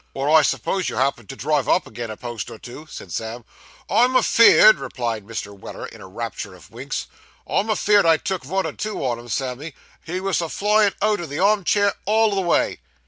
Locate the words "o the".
11.21-11.37